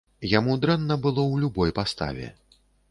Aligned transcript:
Яму 0.29 0.55
дрэнна 0.63 0.97
было 1.03 1.21
ў 1.31 1.35
любой 1.45 1.77
паставе. 1.83 2.37